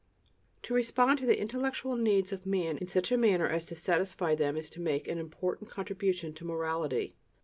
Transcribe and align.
To 0.63 0.73
respond 0.73 1.19
to 1.19 1.27
the 1.27 1.39
intellectual 1.39 1.95
needs 1.95 2.31
of 2.31 2.47
man 2.47 2.79
in 2.79 2.87
such 2.87 3.11
a 3.11 3.17
manner 3.19 3.47
as 3.47 3.67
to 3.67 3.75
satisfy 3.75 4.33
them 4.33 4.57
is 4.57 4.71
to 4.71 4.81
make 4.81 5.07
an 5.07 5.19
important 5.19 5.69
contribution 5.69 6.33
to 6.33 6.43
morality. 6.43 7.13